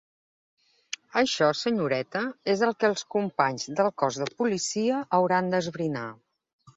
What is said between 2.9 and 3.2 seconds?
els